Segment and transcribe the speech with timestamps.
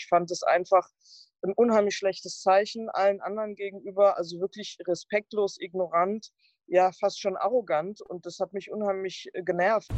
[0.00, 0.88] Ich fand es einfach
[1.42, 6.30] ein unheimlich schlechtes Zeichen allen anderen gegenüber, also wirklich respektlos, ignorant,
[6.66, 9.90] ja, fast schon arrogant und das hat mich unheimlich äh, genervt.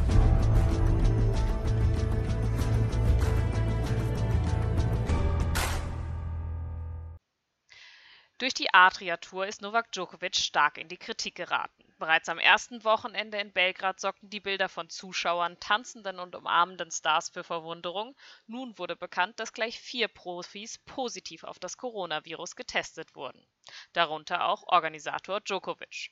[8.43, 11.85] Durch die Adria-Tour ist Novak Djokovic stark in die Kritik geraten.
[11.97, 17.29] Bereits am ersten Wochenende in Belgrad sorgten die Bilder von Zuschauern, tanzenden und umarmenden Stars
[17.29, 18.17] für Verwunderung.
[18.45, 23.47] Nun wurde bekannt, dass gleich vier Profis positiv auf das Coronavirus getestet wurden.
[23.93, 26.11] Darunter auch Organisator Djokovic.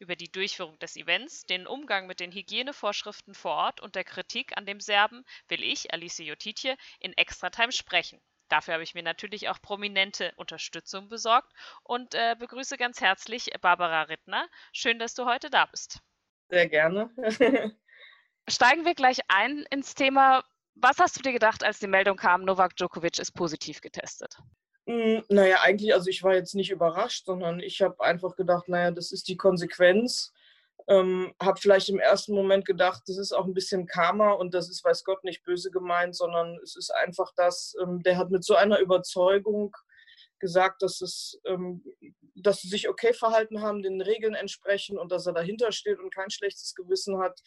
[0.00, 4.56] Über die Durchführung des Events, den Umgang mit den Hygienevorschriften vor Ort und der Kritik
[4.56, 8.20] an dem Serben will ich, Alice Jotitje, in Extratime sprechen.
[8.48, 14.02] Dafür habe ich mir natürlich auch prominente Unterstützung besorgt und äh, begrüße ganz herzlich Barbara
[14.02, 14.46] Rittner.
[14.72, 16.00] Schön, dass du heute da bist.
[16.48, 17.10] Sehr gerne.
[18.48, 20.42] Steigen wir gleich ein ins Thema.
[20.74, 24.38] Was hast du dir gedacht, als die Meldung kam, Novak Djokovic ist positiv getestet?
[24.86, 28.90] Hm, naja, eigentlich, also ich war jetzt nicht überrascht, sondern ich habe einfach gedacht, naja,
[28.90, 30.32] das ist die Konsequenz
[30.88, 34.70] ähm, habe vielleicht im ersten Moment gedacht, das ist auch ein bisschen Karma und das
[34.70, 38.42] ist, weiß Gott, nicht böse gemeint, sondern es ist einfach das, ähm, der hat mit
[38.44, 39.76] so einer Überzeugung
[40.38, 41.84] gesagt, dass, es, ähm,
[42.34, 46.14] dass sie sich okay verhalten haben, den Regeln entsprechen und dass er dahinter steht und
[46.14, 47.40] kein schlechtes Gewissen hat.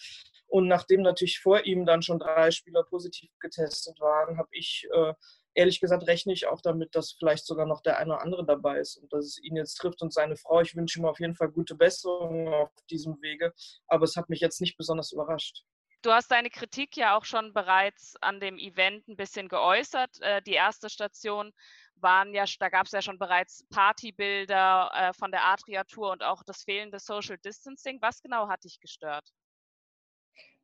[0.48, 5.14] Und nachdem natürlich vor ihm dann schon drei Spieler positiv getestet waren, habe ich äh,
[5.54, 8.80] ehrlich gesagt rechne ich auch damit, dass vielleicht sogar noch der eine oder andere dabei
[8.80, 10.62] ist und dass es ihn jetzt trifft und seine Frau.
[10.62, 13.54] Ich wünsche ihm auf jeden Fall gute Besserung auf diesem Wege,
[13.88, 15.64] aber es hat mich jetzt nicht besonders überrascht.
[16.04, 20.20] Du hast deine Kritik ja auch schon bereits an dem Event ein bisschen geäußert.
[20.22, 21.54] Äh, die erste Station
[21.96, 26.42] waren ja, da gab es ja schon bereits Partybilder äh, von der Adria-Tour und auch
[26.44, 28.02] das fehlende Social Distancing.
[28.02, 29.30] Was genau hat dich gestört?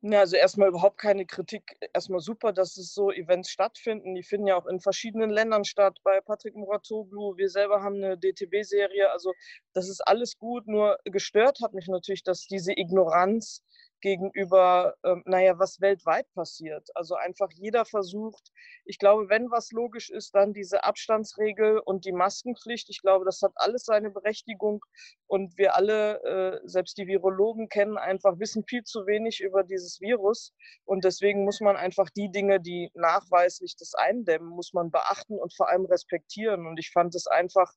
[0.02, 1.76] Ja, also erstmal überhaupt keine Kritik.
[1.92, 4.14] Erstmal super, dass es so Events stattfinden.
[4.14, 5.98] Die finden ja auch in verschiedenen Ländern statt.
[6.04, 9.10] Bei Patrick Muratoglu, wir selber haben eine DTB-Serie.
[9.10, 9.34] Also
[9.78, 10.66] das ist alles gut.
[10.66, 13.62] Nur gestört hat mich natürlich, dass diese Ignoranz
[14.00, 16.88] gegenüber, ähm, naja, was weltweit passiert.
[16.94, 18.50] Also einfach jeder versucht,
[18.84, 22.88] ich glaube, wenn was logisch ist, dann diese Abstandsregel und die Maskenpflicht.
[22.90, 24.84] Ich glaube, das hat alles seine Berechtigung
[25.26, 30.00] und wir alle, äh, selbst die Virologen kennen einfach, wissen viel zu wenig über dieses
[30.00, 30.52] Virus
[30.84, 35.54] und deswegen muss man einfach die Dinge, die nachweislich das eindämmen, muss man beachten und
[35.56, 37.72] vor allem respektieren und ich fand es einfach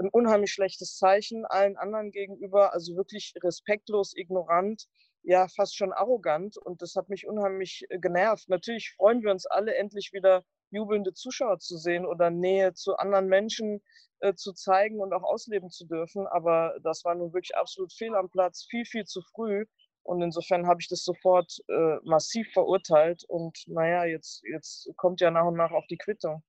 [0.00, 4.86] ein unheimlich schlechtes Zeichen allen anderen gegenüber, also wirklich respektlos, ignorant
[5.22, 8.48] ja fast schon arrogant und das hat mich unheimlich äh, genervt.
[8.48, 13.26] Natürlich freuen wir uns alle, endlich wieder jubelnde Zuschauer zu sehen oder Nähe zu anderen
[13.26, 13.82] Menschen
[14.20, 16.26] äh, zu zeigen und auch ausleben zu dürfen.
[16.28, 19.66] Aber das war nun wirklich absolut fehl am Platz, viel, viel zu früh.
[20.02, 23.24] Und insofern habe ich das sofort äh, massiv verurteilt.
[23.28, 26.42] Und naja, jetzt, jetzt kommt ja nach und nach auch die Quittung.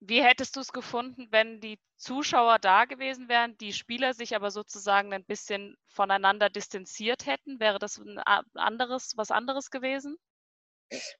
[0.00, 4.50] Wie hättest du es gefunden, wenn die Zuschauer da gewesen wären, die Spieler sich aber
[4.50, 7.58] sozusagen ein bisschen voneinander distanziert hätten?
[7.58, 8.18] Wäre das ein
[8.54, 10.16] anderes, was anderes gewesen?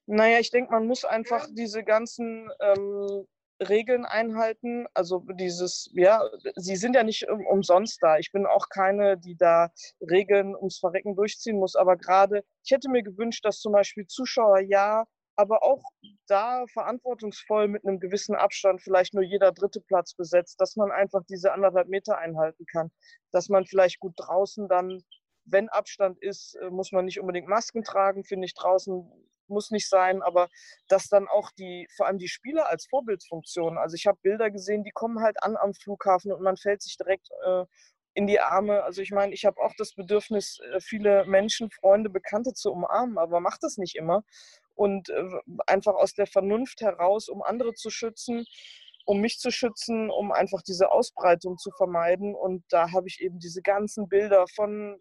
[0.05, 3.27] Naja, ich denke, man muss einfach diese ganzen ähm,
[3.67, 4.87] Regeln einhalten.
[4.93, 6.21] Also dieses, ja,
[6.55, 8.17] sie sind ja nicht um, umsonst da.
[8.17, 11.75] Ich bin auch keine, die da Regeln ums Verrecken durchziehen muss.
[11.75, 15.05] Aber gerade, ich hätte mir gewünscht, dass zum Beispiel Zuschauer ja
[15.39, 15.81] aber auch
[16.27, 21.21] da verantwortungsvoll mit einem gewissen Abstand vielleicht nur jeder dritte Platz besetzt, dass man einfach
[21.29, 22.91] diese anderthalb Meter einhalten kann,
[23.31, 25.01] dass man vielleicht gut draußen dann,
[25.45, 29.09] wenn Abstand ist, äh, muss man nicht unbedingt Masken tragen, finde ich draußen
[29.47, 30.49] muss nicht sein, aber
[30.89, 34.83] dass dann auch die, vor allem die Spieler als Vorbildfunktion, also ich habe Bilder gesehen,
[34.83, 37.65] die kommen halt an am Flughafen und man fällt sich direkt äh,
[38.13, 38.83] in die Arme.
[38.83, 43.17] Also ich meine, ich habe auch das Bedürfnis, äh, viele Menschen, Freunde, Bekannte zu umarmen,
[43.17, 44.23] aber macht das nicht immer
[44.79, 45.23] und äh,
[45.67, 48.45] einfach aus der Vernunft heraus, um andere zu schützen,
[49.05, 52.33] um mich zu schützen, um einfach diese Ausbreitung zu vermeiden.
[52.33, 54.97] Und da habe ich eben diese ganzen Bilder von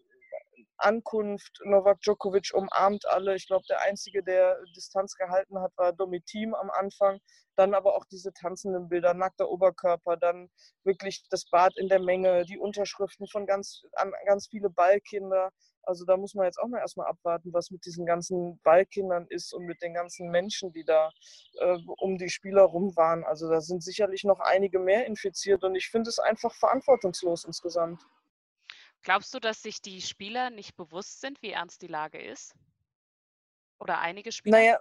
[0.79, 1.61] Ankunft.
[1.65, 3.35] Novak Djokovic umarmt alle.
[3.35, 7.21] Ich glaube, der Einzige, der Distanz gehalten hat, war Domitim am Anfang.
[7.57, 10.49] Dann aber auch diese tanzenden Bilder, nackter Oberkörper, dann
[10.85, 15.51] wirklich das Bad in der Menge, die Unterschriften von ganz, an ganz viele Ballkinder.
[15.83, 19.55] Also da muss man jetzt auch mal erstmal abwarten, was mit diesen ganzen Ballkindern ist
[19.55, 21.11] und mit den ganzen Menschen, die da
[21.61, 23.25] äh, um die Spieler rum waren.
[23.25, 28.03] Also da sind sicherlich noch einige mehr infiziert und ich finde es einfach verantwortungslos insgesamt.
[29.09, 32.55] Glaubst du, dass sich die Spieler nicht bewusst sind, wie ernst die Lage ist?
[33.81, 34.59] Oder einige Spieler?
[34.59, 34.81] Naja,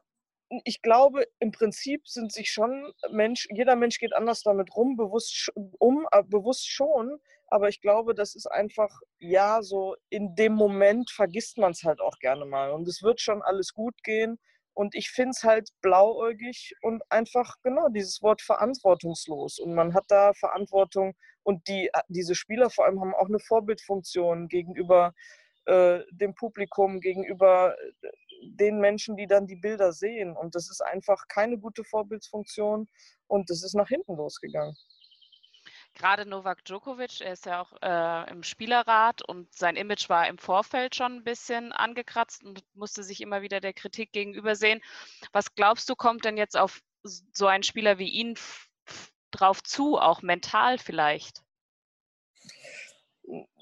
[0.66, 5.50] ich glaube, im Prinzip sind sich schon Mensch, jeder Mensch geht anders damit rum, bewusst
[5.56, 7.22] um, bewusst schon.
[7.48, 12.02] Aber ich glaube, das ist einfach, ja, so in dem Moment vergisst man es halt
[12.02, 12.72] auch gerne mal.
[12.72, 14.40] Und es wird schon alles gut gehen.
[14.78, 19.58] Und ich finde es halt blauäugig und einfach, genau, dieses Wort verantwortungslos.
[19.58, 21.16] Und man hat da Verantwortung.
[21.42, 25.16] Und die, äh, diese Spieler vor allem haben auch eine Vorbildfunktion gegenüber
[25.66, 28.10] äh, dem Publikum, gegenüber äh,
[28.44, 30.38] den Menschen, die dann die Bilder sehen.
[30.38, 32.88] Und das ist einfach keine gute Vorbildsfunktion
[33.26, 34.76] und das ist nach hinten losgegangen.
[35.98, 40.38] Gerade Novak Djokovic, er ist ja auch äh, im Spielerrat und sein Image war im
[40.38, 44.80] Vorfeld schon ein bisschen angekratzt und musste sich immer wieder der Kritik gegenüber sehen.
[45.32, 48.36] Was glaubst du, kommt denn jetzt auf so einen Spieler wie ihn
[49.32, 51.42] drauf zu, auch mental vielleicht?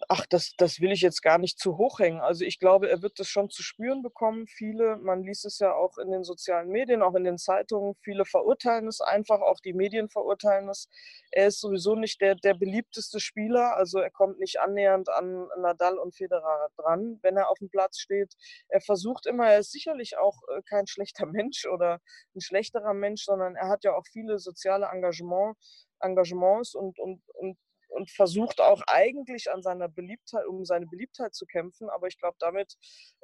[0.10, 2.22] Ach, das, das will ich jetzt gar nicht zu hoch hängen.
[2.22, 4.48] Also ich glaube, er wird das schon zu spüren bekommen.
[4.48, 8.26] Viele, man liest es ja auch in den sozialen Medien, auch in den Zeitungen, viele
[8.26, 10.90] verurteilen es einfach, auch die Medien verurteilen es.
[11.32, 15.98] Er ist sowieso nicht der, der beliebteste Spieler, also er kommt nicht annähernd an Nadal
[15.98, 18.34] und Federer dran, wenn er auf dem Platz steht.
[18.70, 22.00] Er versucht immer, er ist sicherlich auch äh, kein schlechter Mensch oder
[22.36, 25.58] ein schlechterer Mensch, sondern er hat ja auch viele soziale Engagement,
[26.02, 27.58] Engagements und, und, und
[27.96, 31.90] und versucht auch eigentlich an seiner Beliebtheit, um seine Beliebtheit zu kämpfen.
[31.90, 32.76] Aber ich glaube, damit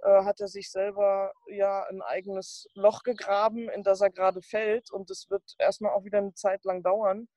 [0.04, 4.90] äh, hat er sich selber ja ein eigenes Loch gegraben, in das er gerade fällt.
[4.92, 7.28] Und es wird erstmal auch wieder eine Zeit lang dauern,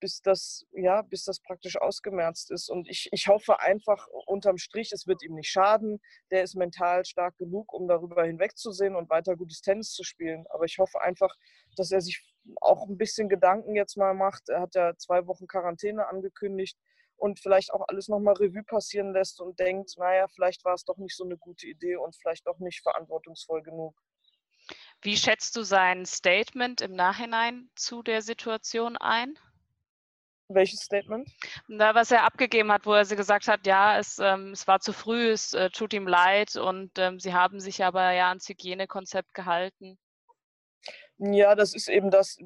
[0.00, 2.70] bis das, ja, bis das praktisch ausgemerzt ist.
[2.70, 6.00] Und ich, ich hoffe einfach unterm Strich, es wird ihm nicht schaden.
[6.30, 10.46] Der ist mental stark genug, um darüber hinwegzusehen und weiter gutes Tennis zu spielen.
[10.50, 11.34] Aber ich hoffe einfach,
[11.76, 12.27] dass er sich
[12.60, 14.48] auch ein bisschen Gedanken jetzt mal macht.
[14.48, 16.78] Er hat ja zwei Wochen Quarantäne angekündigt
[17.16, 20.96] und vielleicht auch alles nochmal Revue passieren lässt und denkt, naja, vielleicht war es doch
[20.96, 24.00] nicht so eine gute Idee und vielleicht doch nicht verantwortungsvoll genug.
[25.02, 29.38] Wie schätzt du sein Statement im Nachhinein zu der Situation ein?
[30.48, 31.30] Welches Statement?
[31.66, 34.80] Na, was er abgegeben hat, wo er sie gesagt hat, ja, es, ähm, es war
[34.80, 38.48] zu früh, es äh, tut ihm leid und ähm, sie haben sich aber ja ans
[38.48, 39.98] Hygienekonzept gehalten.
[41.20, 42.38] Ja, das ist eben das,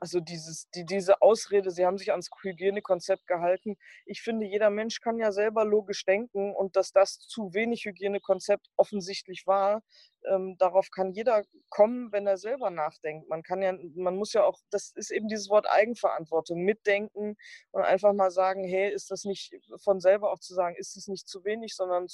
[0.00, 3.76] also dieses, die, diese Ausrede, sie haben sich ans Hygienekonzept gehalten.
[4.06, 8.68] Ich finde, jeder Mensch kann ja selber logisch denken und dass das zu wenig Hygienekonzept
[8.76, 9.82] offensichtlich war,
[10.26, 13.28] ähm, darauf kann jeder kommen, wenn er selber nachdenkt.
[13.28, 17.36] Man kann ja, man muss ja auch, das ist eben dieses Wort Eigenverantwortung, mitdenken
[17.70, 21.08] und einfach mal sagen, hey, ist das nicht von selber auch zu sagen, ist es
[21.08, 22.06] nicht zu wenig, sondern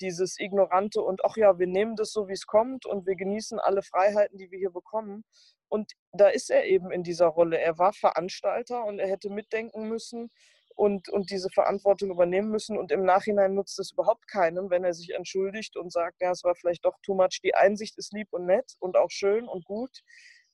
[0.00, 3.58] dieses Ignorante und ach ja, wir nehmen das so, wie es kommt und wir genießen
[3.58, 5.24] alle Freiheiten, die wir hier bekommen.
[5.68, 7.58] Und da ist er eben in dieser Rolle.
[7.58, 10.30] Er war Veranstalter und er hätte mitdenken müssen
[10.74, 12.78] und, und diese Verantwortung übernehmen müssen.
[12.78, 16.44] Und im Nachhinein nutzt es überhaupt keinem, wenn er sich entschuldigt und sagt, ja, es
[16.44, 17.40] war vielleicht doch too much.
[17.44, 20.00] Die Einsicht ist lieb und nett und auch schön und gut,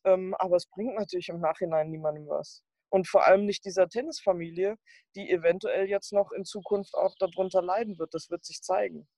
[0.05, 2.63] ähm, aber es bringt natürlich im Nachhinein niemandem was.
[2.89, 4.77] Und vor allem nicht dieser Tennisfamilie,
[5.17, 8.15] die eventuell jetzt noch in Zukunft auch darunter leiden wird.
[8.15, 9.09] Das wird sich zeigen.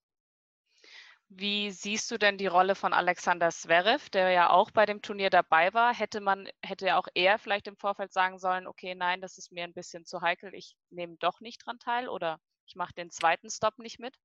[1.30, 5.30] Wie siehst du denn die Rolle von Alexander Zverev, der ja auch bei dem Turnier
[5.30, 5.94] dabei war?
[5.94, 9.64] Hätte man, hätte auch er vielleicht im Vorfeld sagen sollen, okay, nein, das ist mir
[9.64, 13.48] ein bisschen zu heikel, ich nehme doch nicht dran teil oder ich mache den zweiten
[13.50, 14.16] Stop nicht mit?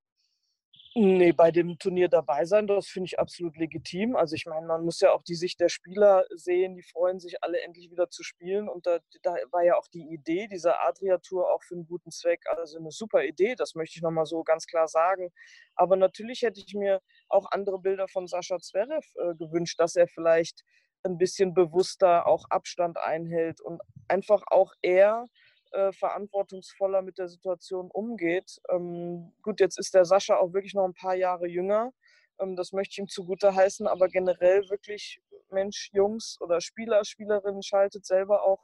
[0.95, 4.15] Nee, bei dem Turnier dabei sein, das finde ich absolut legitim.
[4.15, 7.43] Also ich meine, man muss ja auch die Sicht der Spieler sehen, die freuen sich
[7.43, 8.69] alle endlich wieder zu spielen.
[8.69, 12.41] Und da, da war ja auch die Idee dieser Adria-Tour auch für einen guten Zweck.
[12.47, 15.31] Also eine super Idee, das möchte ich nochmal so ganz klar sagen.
[15.75, 20.07] Aber natürlich hätte ich mir auch andere Bilder von Sascha Zverev äh, gewünscht, dass er
[20.07, 20.63] vielleicht
[21.01, 25.27] ein bisschen bewusster auch Abstand einhält und einfach auch er
[25.73, 28.61] äh, verantwortungsvoller mit der Situation umgeht.
[28.69, 31.91] Ähm, gut, jetzt ist der Sascha auch wirklich noch ein paar Jahre jünger.
[32.39, 37.63] Ähm, das möchte ich ihm zugute heißen, aber generell wirklich, Mensch, Jungs oder Spieler, Spielerinnen,
[37.63, 38.59] schaltet selber auch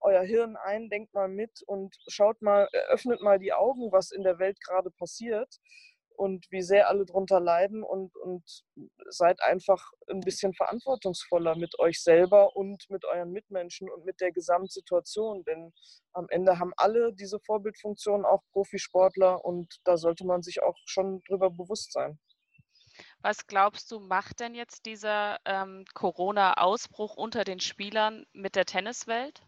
[0.00, 4.22] euer Hirn ein, denkt mal mit und schaut mal, öffnet mal die Augen, was in
[4.22, 5.58] der Welt gerade passiert.
[6.16, 8.64] Und wie sehr alle drunter leiden und, und
[9.08, 14.32] seid einfach ein bisschen verantwortungsvoller mit euch selber und mit euren Mitmenschen und mit der
[14.32, 15.44] Gesamtsituation.
[15.44, 15.72] Denn
[16.12, 21.22] am Ende haben alle diese Vorbildfunktion, auch Profisportler, und da sollte man sich auch schon
[21.28, 22.18] drüber bewusst sein.
[23.20, 29.42] Was glaubst du, macht denn jetzt dieser ähm, Corona-Ausbruch unter den Spielern mit der Tenniswelt?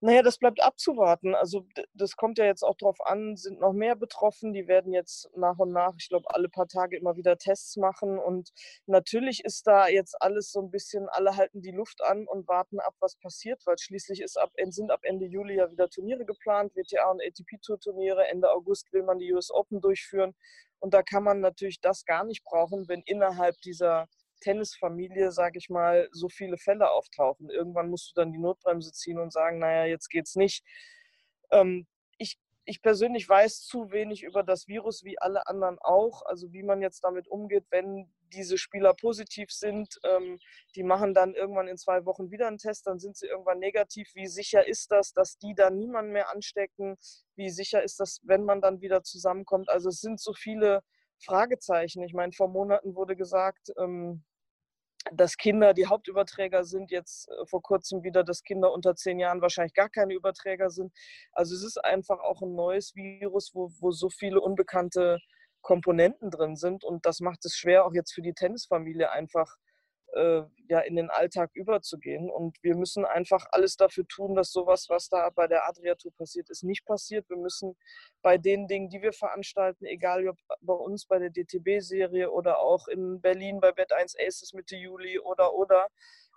[0.00, 1.34] Naja, das bleibt abzuwarten.
[1.34, 4.52] Also das kommt ja jetzt auch drauf an, sind noch mehr betroffen.
[4.52, 8.18] Die werden jetzt nach und nach, ich glaube, alle paar Tage immer wieder Tests machen.
[8.18, 8.50] Und
[8.86, 12.80] natürlich ist da jetzt alles so ein bisschen, alle halten die Luft an und warten
[12.80, 16.74] ab, was passiert, weil schließlich ist ab, sind ab Ende Juli ja wieder Turniere geplant,
[16.76, 18.26] WTA und ATP-Tour-Turniere.
[18.28, 20.34] Ende August will man die US Open durchführen.
[20.80, 24.06] Und da kann man natürlich das gar nicht brauchen, wenn innerhalb dieser
[24.40, 27.50] Tennisfamilie, sage ich mal, so viele Fälle auftauchen.
[27.50, 30.64] Irgendwann musst du dann die Notbremse ziehen und sagen, naja, jetzt geht's nicht.
[31.50, 31.86] Ähm,
[32.18, 36.22] ich, ich persönlich weiß zu wenig über das Virus, wie alle anderen auch.
[36.26, 39.98] Also wie man jetzt damit umgeht, wenn diese Spieler positiv sind.
[40.04, 40.38] Ähm,
[40.74, 44.14] die machen dann irgendwann in zwei Wochen wieder einen Test, dann sind sie irgendwann negativ.
[44.14, 46.96] Wie sicher ist das, dass die dann niemanden mehr anstecken?
[47.36, 49.68] Wie sicher ist das, wenn man dann wieder zusammenkommt?
[49.68, 50.82] Also es sind so viele
[51.20, 52.02] Fragezeichen.
[52.02, 54.24] Ich meine, vor Monaten wurde gesagt, ähm,
[55.12, 59.40] dass Kinder die Hauptüberträger sind, jetzt äh, vor kurzem wieder, dass Kinder unter zehn Jahren
[59.40, 60.92] wahrscheinlich gar keine Überträger sind.
[61.32, 65.18] Also es ist einfach auch ein neues Virus, wo, wo so viele unbekannte
[65.62, 69.56] Komponenten drin sind und das macht es schwer, auch jetzt für die Tennisfamilie einfach
[70.14, 72.30] äh, ja, in den Alltag überzugehen.
[72.30, 76.50] Und wir müssen einfach alles dafür tun, dass sowas, was da bei der Adria-Tour passiert
[76.50, 77.28] ist, nicht passiert.
[77.28, 77.76] Wir müssen
[78.22, 82.88] bei den Dingen, die wir veranstalten, egal ob bei uns bei der DTB-Serie oder auch
[82.88, 85.88] in Berlin bei Bett 1 Aces Mitte Juli oder oder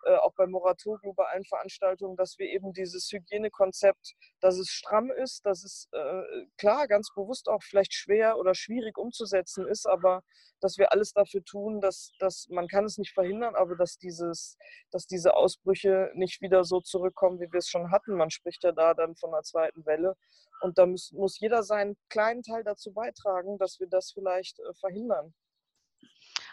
[0.05, 5.12] äh, auch bei Moratoglu, bei allen Veranstaltungen, dass wir eben dieses Hygienekonzept, dass es stramm
[5.12, 10.22] ist, dass es äh, klar ganz bewusst auch vielleicht schwer oder schwierig umzusetzen ist, aber
[10.62, 14.58] dass wir alles dafür tun, dass, dass man kann es nicht verhindern, aber dass, dieses,
[14.91, 18.15] dass diese Ausbrüche nicht wieder so zurückkommen, wie wir es schon hatten.
[18.15, 20.15] Man spricht ja da dann von einer zweiten Welle.
[20.62, 24.74] Und da muss, muss jeder seinen kleinen Teil dazu beitragen, dass wir das vielleicht äh,
[24.79, 25.34] verhindern.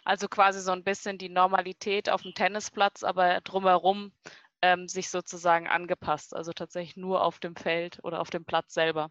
[0.09, 4.13] Also quasi so ein bisschen die Normalität auf dem Tennisplatz, aber drumherum
[4.63, 6.35] ähm, sich sozusagen angepasst.
[6.35, 9.11] Also tatsächlich nur auf dem Feld oder auf dem Platz selber.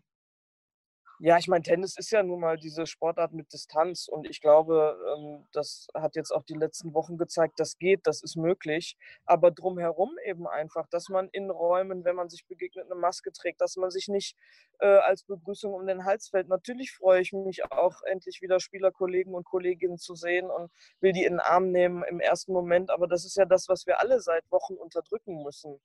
[1.20, 4.96] Ja, ich meine, Tennis ist ja nun mal diese Sportart mit Distanz und ich glaube,
[5.18, 8.96] ähm, das hat jetzt auch die letzten Wochen gezeigt, das geht, das ist möglich.
[9.26, 13.62] Aber drumherum eben einfach, dass man in Räumen, wenn man sich begegnet, eine Maske trägt,
[13.62, 14.36] dass man sich nicht
[14.80, 16.50] äh, als Begrüßung um den Hals fällt.
[16.50, 20.72] Natürlich freue ich mich auch, endlich wieder Spielerkollegen und Kolleginnen zu sehen und
[21.02, 22.92] will die in den Arm nehmen im ersten Moment.
[22.92, 25.80] Aber das ist ja das, was wir alle seit Wochen unterdrücken müssen.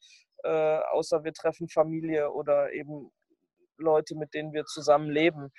[0.45, 3.11] Äh, außer wir treffen Familie oder eben
[3.83, 5.53] Leute, mit denen wir zusammen leben.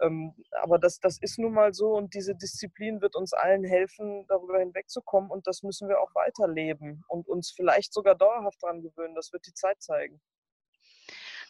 [0.00, 4.24] Ähm, aber das, das ist nun mal so und diese Disziplin wird uns allen helfen,
[4.28, 9.14] darüber hinwegzukommen und das müssen wir auch weiterleben und uns vielleicht sogar dauerhaft daran gewöhnen.
[9.14, 10.20] Das wird die Zeit zeigen.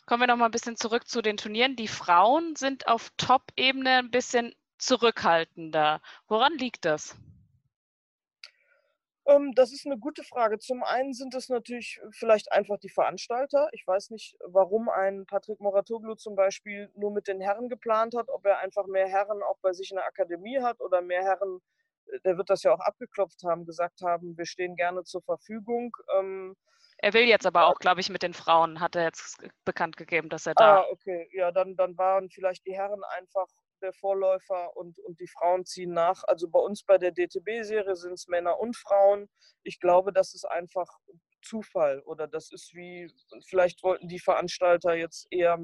[0.06, 1.76] Kommen wir noch mal ein bisschen zurück zu den Turnieren.
[1.76, 6.00] Die Frauen sind auf Top-Ebene ein bisschen zurückhaltender.
[6.26, 7.16] Woran liegt das?
[9.30, 10.58] Ähm, das ist eine gute Frage.
[10.58, 13.68] Zum einen sind es natürlich vielleicht einfach die Veranstalter.
[13.72, 18.28] Ich weiß nicht, warum ein Patrick Moratoglu zum Beispiel nur mit den Herren geplant hat,
[18.28, 21.60] ob er einfach mehr Herren auch bei sich in der Akademie hat oder mehr Herren,
[22.06, 25.96] äh, der wird das ja auch abgeklopft haben, gesagt haben, wir stehen gerne zur Verfügung.
[26.18, 26.56] Ähm,
[26.98, 30.28] er will jetzt aber auch, glaube ich, mit den Frauen, hat er jetzt bekannt gegeben,
[30.28, 30.80] dass er da.
[30.80, 31.28] Ah, okay.
[31.32, 33.46] Ja, dann, dann waren vielleicht die Herren einfach
[33.80, 36.22] der Vorläufer und, und die Frauen ziehen nach.
[36.24, 39.28] Also bei uns bei der DTB-Serie sind es Männer und Frauen.
[39.62, 40.88] Ich glaube, das ist einfach
[41.42, 43.12] Zufall oder das ist wie,
[43.48, 45.58] vielleicht wollten die Veranstalter jetzt eher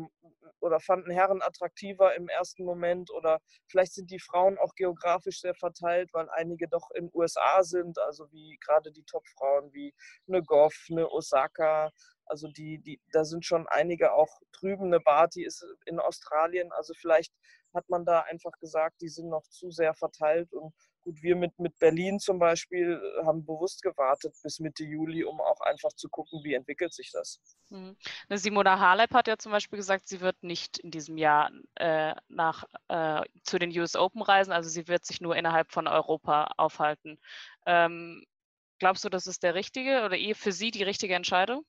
[0.61, 5.55] oder fanden Herren attraktiver im ersten Moment oder vielleicht sind die Frauen auch geografisch sehr
[5.55, 9.95] verteilt, weil einige doch in USA sind, also wie gerade die Top-Frauen wie
[10.29, 11.91] eine Goff, eine Osaka,
[12.27, 14.87] also die, die, da sind schon einige auch drüben.
[14.87, 16.73] Eine Barty ist in Australien.
[16.73, 17.33] Also vielleicht
[17.77, 20.53] hat man da einfach gesagt, die sind noch zu sehr verteilt.
[20.53, 25.25] Und gut, wir mit, mit Berlin zum Beispiel äh, haben bewusst gewartet bis Mitte Juli,
[25.25, 27.41] um auch einfach zu gucken, wie entwickelt sich das.
[27.71, 27.97] Mhm.
[28.31, 32.65] Simona Halep hat ja zum Beispiel gesagt, sie wird nicht in diesem Jahr äh, nach,
[32.89, 34.53] äh, zu den US Open reisen.
[34.53, 37.19] Also sie wird sich nur innerhalb von Europa aufhalten.
[37.67, 38.25] Ähm,
[38.79, 41.65] glaubst du, das ist der richtige oder für sie die richtige Entscheidung?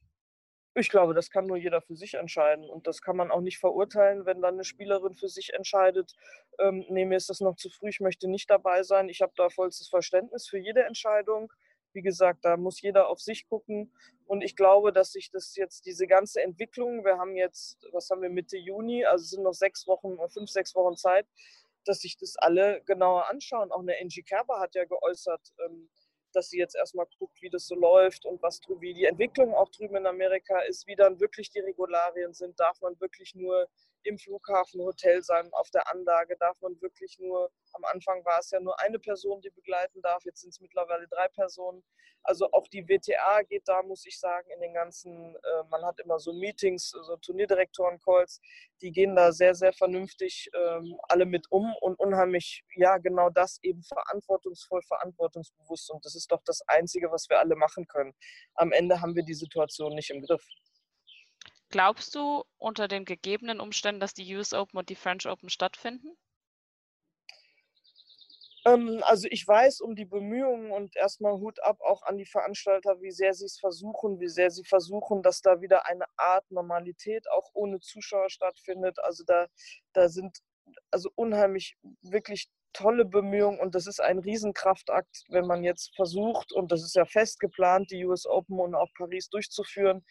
[0.80, 2.70] Ich glaube, das kann nur jeder für sich entscheiden.
[2.70, 6.14] Und das kann man auch nicht verurteilen, wenn dann eine Spielerin für sich entscheidet,
[6.60, 9.10] ähm, nee, mir ist das noch zu früh, ich möchte nicht dabei sein.
[9.10, 11.52] Ich habe da vollstes Verständnis für jede Entscheidung.
[11.94, 13.92] Wie gesagt, da muss jeder auf sich gucken.
[14.28, 18.22] Und ich glaube, dass sich das jetzt, diese ganze Entwicklung, wir haben jetzt, was haben
[18.22, 21.26] wir, Mitte Juni, also es sind noch sechs Wochen, fünf, sechs Wochen Zeit,
[21.86, 23.72] dass sich das alle genauer anschauen.
[23.72, 25.90] Auch eine Angie Kerber hat ja geäußert, ähm,
[26.36, 29.70] dass sie jetzt erstmal guckt, wie das so läuft und was wie die Entwicklung auch
[29.70, 32.60] drüben in Amerika ist, wie dann wirklich die Regularien sind.
[32.60, 33.68] Darf man wirklich nur
[34.08, 38.52] im Flughafen Hotel sein, auf der Anlage darf man wirklich nur, am Anfang war es
[38.52, 41.84] ja nur eine Person, die begleiten darf, jetzt sind es mittlerweile drei Personen.
[42.24, 46.00] Also auch die WTA geht da, muss ich sagen, in den ganzen, äh, man hat
[46.02, 48.42] immer so Meetings, so Turnierdirektoren-Calls,
[48.82, 53.60] die gehen da sehr, sehr vernünftig ähm, alle mit um und unheimlich, ja, genau das
[53.64, 55.90] eben verantwortungsvoll, verantwortungsbewusst.
[55.90, 58.14] Und das ist doch das Einzige, was wir alle machen können.
[58.56, 60.46] Am Ende haben wir die Situation nicht im Griff.
[61.70, 66.18] Glaubst du unter den gegebenen Umständen, dass die US Open und die French Open stattfinden?
[68.66, 73.02] Ähm, also ich weiß um die Bemühungen und erstmal Hut ab auch an die Veranstalter,
[73.02, 77.30] wie sehr sie es versuchen, wie sehr sie versuchen, dass da wieder eine Art Normalität
[77.32, 79.00] auch ohne Zuschauer stattfindet.
[79.00, 79.48] Also da,
[79.94, 80.40] da sind
[80.92, 86.72] also unheimlich wirklich tolle Bemühungen und das ist ein Riesenkraftakt, wenn man jetzt versucht, und
[86.72, 90.06] das ist ja fest geplant, die US Open und auch Paris durchzuführen,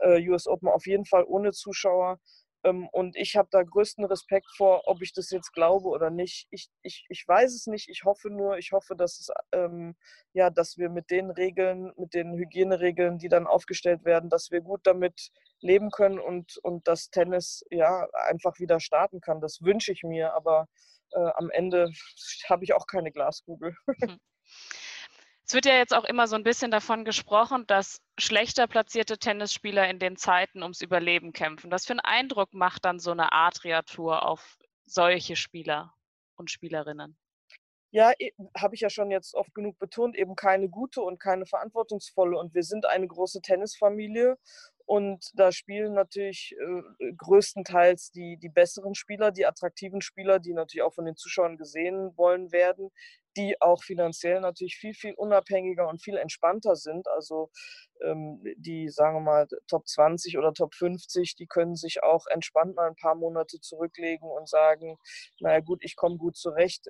[0.00, 2.18] äh, US Open auf jeden Fall ohne Zuschauer.
[2.64, 6.46] Ähm, und ich habe da größten Respekt vor, ob ich das jetzt glaube oder nicht.
[6.50, 7.88] Ich, ich, ich weiß es nicht.
[7.90, 9.94] Ich hoffe nur, ich hoffe, dass es ähm,
[10.32, 14.62] ja, dass wir mit den Regeln, mit den Hygieneregeln, die dann aufgestellt werden, dass wir
[14.62, 19.40] gut damit leben können und, und das Tennis ja einfach wieder starten kann.
[19.40, 20.66] Das wünsche ich mir, aber
[21.12, 21.90] äh, am Ende
[22.48, 23.76] habe ich auch keine Glaskugel.
[25.46, 29.88] Es wird ja jetzt auch immer so ein bisschen davon gesprochen, dass schlechter platzierte Tennisspieler
[29.88, 31.70] in den Zeiten ums Überleben kämpfen.
[31.70, 35.92] Was für einen Eindruck macht dann so eine Adria-Tour auf solche Spieler
[36.36, 37.18] und Spielerinnen?
[37.90, 38.12] Ja,
[38.56, 42.36] habe ich ja schon jetzt oft genug betont, eben keine gute und keine verantwortungsvolle.
[42.36, 44.36] Und wir sind eine große Tennisfamilie
[44.86, 50.82] und da spielen natürlich äh, größtenteils die, die besseren Spieler, die attraktiven Spieler, die natürlich
[50.82, 52.90] auch von den Zuschauern gesehen wollen werden,
[53.36, 57.08] die auch finanziell natürlich viel, viel unabhängiger und viel entspannter sind.
[57.08, 57.50] Also
[58.56, 62.88] die, sagen wir mal, Top 20 oder Top 50, die können sich auch entspannt mal
[62.88, 64.96] ein paar Monate zurücklegen und sagen,
[65.40, 66.88] naja gut, ich komme gut zurecht.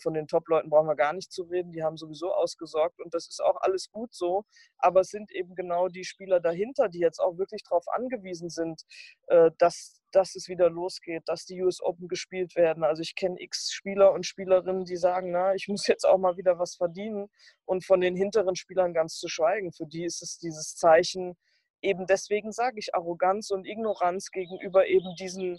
[0.00, 3.28] von den Top-Leuten brauchen wir gar nicht zu reden, die haben sowieso ausgesorgt und das
[3.28, 4.44] ist auch alles gut so.
[4.78, 8.82] Aber es sind eben genau die Spieler dahinter, die jetzt auch wirklich darauf angewiesen sind,
[9.28, 12.84] äh, dass dass es wieder losgeht, dass die US Open gespielt werden.
[12.84, 16.36] Also ich kenne x Spieler und Spielerinnen, die sagen, na, ich muss jetzt auch mal
[16.36, 17.28] wieder was verdienen.
[17.64, 19.72] Und von den hinteren Spielern ganz zu schweigen.
[19.72, 21.36] Für die ist es dieses Zeichen,
[21.82, 25.58] eben deswegen sage ich Arroganz und Ignoranz gegenüber eben diesen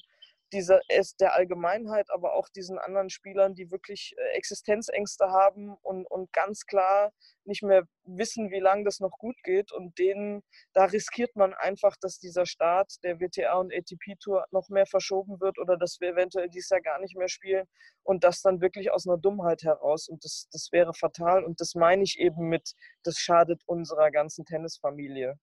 [0.54, 6.06] dieser, es der Allgemeinheit, aber auch diesen anderen Spielern, die wirklich äh, Existenzängste haben und,
[6.06, 7.12] und ganz klar
[7.46, 9.72] nicht mehr wissen, wie lange das noch gut geht.
[9.72, 14.86] Und denen, da riskiert man einfach, dass dieser Start der WTA und ATP-Tour noch mehr
[14.86, 17.68] verschoben wird oder dass wir eventuell dies Jahr gar nicht mehr spielen
[18.04, 20.08] und das dann wirklich aus einer Dummheit heraus.
[20.08, 21.44] Und das, das wäre fatal.
[21.44, 25.38] Und das meine ich eben mit, das schadet unserer ganzen Tennisfamilie.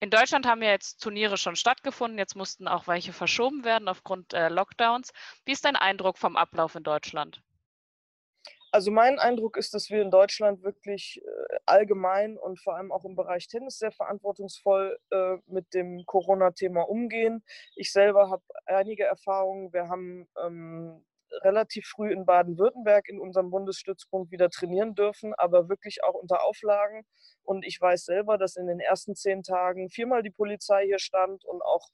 [0.00, 4.34] In Deutschland haben ja jetzt Turniere schon stattgefunden, jetzt mussten auch welche verschoben werden aufgrund
[4.34, 5.12] äh, Lockdowns.
[5.46, 7.42] Wie ist dein Eindruck vom Ablauf in Deutschland?
[8.72, 13.06] Also mein Eindruck ist, dass wir in Deutschland wirklich äh, allgemein und vor allem auch
[13.06, 17.42] im Bereich Tennis sehr verantwortungsvoll äh, mit dem Corona-Thema umgehen.
[17.74, 19.72] Ich selber habe einige Erfahrungen.
[19.72, 21.06] Wir haben ähm,
[21.42, 27.04] relativ früh in Baden-Württemberg in unserem Bundesstützpunkt wieder trainieren dürfen, aber wirklich auch unter Auflagen.
[27.42, 31.44] Und ich weiß selber, dass in den ersten zehn Tagen viermal die Polizei hier stand
[31.44, 31.88] und auch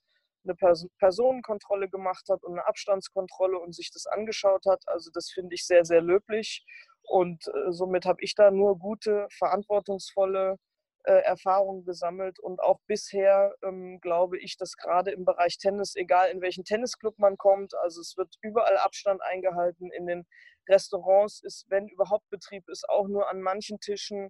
[0.45, 0.55] eine
[0.99, 4.83] Personenkontrolle gemacht hat und eine Abstandskontrolle und sich das angeschaut hat.
[4.87, 6.65] Also das finde ich sehr, sehr löblich.
[7.03, 10.57] Und äh, somit habe ich da nur gute, verantwortungsvolle
[11.03, 16.29] äh, Erfahrungen gesammelt und auch bisher ähm, glaube ich, dass gerade im Bereich Tennis, egal
[16.29, 19.91] in welchen Tennisclub man kommt, also es wird überall Abstand eingehalten.
[19.91, 20.25] In den
[20.69, 24.29] Restaurants ist, wenn überhaupt Betrieb ist, auch nur an manchen Tischen,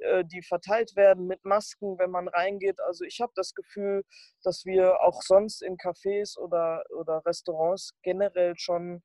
[0.00, 2.80] äh, die verteilt werden mit Masken, wenn man reingeht.
[2.80, 4.04] Also ich habe das Gefühl,
[4.42, 9.02] dass wir auch sonst in Cafés oder, oder Restaurants generell schon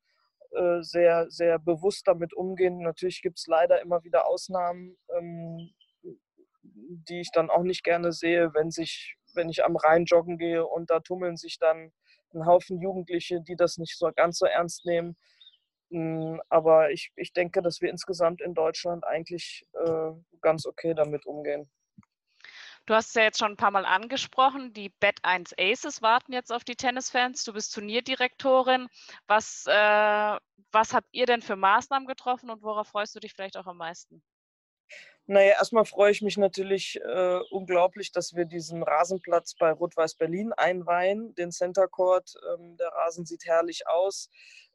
[0.52, 2.80] äh, sehr, sehr bewusst damit umgehen.
[2.80, 4.98] Natürlich gibt es leider immer wieder Ausnahmen.
[5.16, 5.72] Ähm,
[7.08, 10.66] die ich dann auch nicht gerne sehe, wenn sich, wenn ich am Rhein joggen gehe
[10.66, 11.92] und da tummeln sich dann
[12.34, 15.18] ein Haufen Jugendliche, die das nicht so ganz so ernst nehmen.
[15.92, 21.26] Hm, aber ich, ich denke, dass wir insgesamt in Deutschland eigentlich äh, ganz okay damit
[21.26, 21.70] umgehen.
[22.86, 24.74] Du hast es ja jetzt schon ein paar Mal angesprochen.
[24.74, 27.44] Die Bet 1 Aces warten jetzt auf die Tennisfans.
[27.44, 28.88] Du bist Turnierdirektorin.
[29.28, 30.38] Was, äh,
[30.72, 33.78] was habt ihr denn für Maßnahmen getroffen und worauf freust du dich vielleicht auch am
[33.78, 34.24] meisten?
[35.32, 40.54] Naja, erstmal freue ich mich natürlich äh, unglaublich, dass wir diesen Rasenplatz bei Rot-Weiß Berlin
[40.54, 42.34] einweihen, den Center Court.
[42.52, 44.32] Ähm, der Rasen sieht herrlich aus.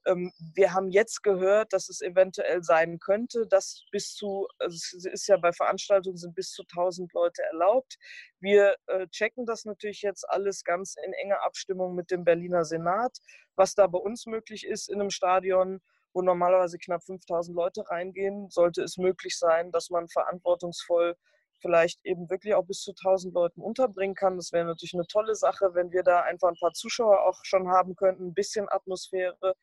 [0.06, 5.04] Ähm, wir haben jetzt gehört, dass es eventuell sein könnte, dass bis zu, also es
[5.04, 7.96] ist ja bei Veranstaltungen sind bis zu 1000 Leute erlaubt.
[8.38, 13.18] Wir äh, checken das natürlich jetzt alles ganz in enger Abstimmung mit dem Berliner Senat,
[13.56, 15.80] was da bei uns möglich ist in einem Stadion
[16.14, 21.16] wo normalerweise knapp 5000 Leute reingehen, sollte es möglich sein, dass man verantwortungsvoll
[21.60, 24.36] vielleicht eben wirklich auch bis zu 1000 Leuten unterbringen kann.
[24.36, 27.68] Das wäre natürlich eine tolle Sache, wenn wir da einfach ein paar Zuschauer auch schon
[27.68, 29.54] haben könnten, ein bisschen Atmosphäre.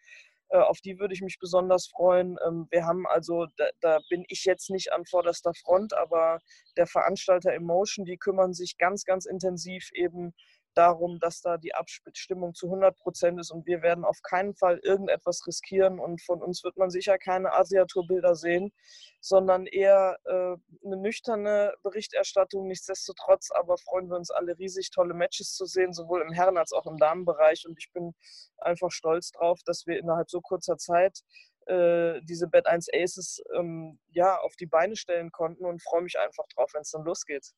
[0.50, 2.38] Äh, auf die würde ich mich besonders freuen.
[2.46, 6.40] Ähm, wir haben also, da, da, bin ich jetzt nicht an vorderster Front, aber
[6.76, 10.34] der Veranstalter Emotion, die kümmern sich ganz, ganz intensiv eben
[10.74, 14.80] darum, dass da die Abstimmung zu 100 Prozent ist und wir werden auf keinen Fall
[14.84, 18.72] irgendetwas riskieren und von uns wird man sicher keine Asiaturbilder sehen,
[19.20, 20.56] sondern eher äh,
[20.86, 22.68] eine nüchterne Berichterstattung.
[22.68, 26.72] Nichtsdestotrotz aber freuen wir uns alle riesig, tolle Matches zu sehen, sowohl im Herren- als
[26.74, 28.14] auch im Damenbereich und ich bin
[28.58, 31.22] einfach stolz drauf, dass wir innerhalb so kurzer Zeit
[31.68, 36.18] äh, diese Bad 1 Aces ähm, ja, auf die Beine stellen konnten und freue mich
[36.20, 37.52] einfach drauf, wenn es dann losgeht.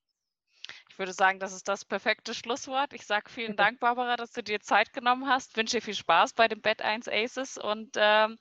[0.90, 2.94] Ich würde sagen, das ist das perfekte Schlusswort.
[2.94, 5.58] Ich sage vielen Dank, Barbara, dass du dir Zeit genommen hast.
[5.58, 8.38] Wünsche dir viel Spaß bei dem Bett 1 Aces und ähm,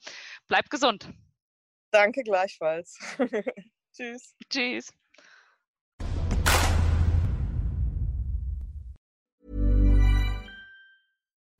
[0.48, 1.08] bleib gesund.
[1.90, 2.98] Danke gleichfalls.
[3.92, 4.34] Tschüss.
[4.50, 4.92] Tschüss.